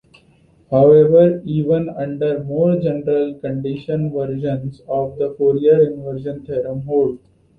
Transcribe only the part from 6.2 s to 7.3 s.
theorem hold.